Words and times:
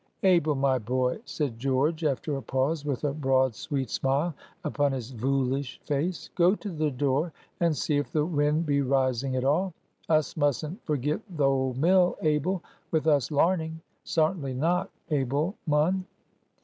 "Abel, 0.23 0.55
my 0.55 0.79
boy," 0.79 1.19
said 1.25 1.59
George, 1.59 2.03
after 2.03 2.35
a 2.35 2.41
pause, 2.41 2.83
with 2.83 3.03
a 3.03 3.13
broad 3.13 3.53
sweet 3.53 3.91
smile 3.91 4.33
upon 4.63 4.93
his 4.93 5.11
"voolish" 5.11 5.79
face, 5.85 6.31
"go 6.33 6.55
to 6.55 6.71
the 6.71 6.89
door 6.89 7.31
and 7.59 7.77
see 7.77 7.97
if 7.97 8.11
the 8.11 8.25
wind 8.25 8.65
be 8.65 8.81
rising 8.81 9.35
at 9.35 9.43
all; 9.45 9.75
us 10.09 10.35
mustn't 10.35 10.83
forget 10.85 11.21
th' 11.37 11.41
old 11.41 11.77
mill, 11.77 12.17
Abel, 12.23 12.63
with 12.89 13.05
us 13.05 13.29
larning. 13.29 13.79
Sartinly 14.03 14.55
not, 14.55 14.89
Abel, 15.11 15.53
mun." 15.67 16.05